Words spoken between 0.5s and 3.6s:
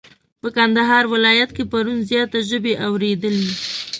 کندهار ولايت کي پرون زياته ژبی اوريدلې.